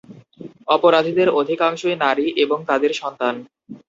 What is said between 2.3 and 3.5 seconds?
এবং তাদের সন্তান।